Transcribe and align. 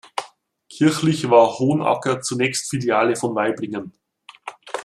Kirchlich 0.67 1.29
war 1.29 1.59
Hohenacker 1.59 2.21
zunächst 2.21 2.71
Filiale 2.71 3.15
von 3.15 3.35
Waiblingen. 3.35 3.93